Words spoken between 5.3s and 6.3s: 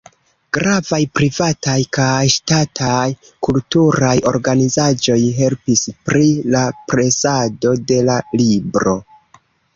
helpis pri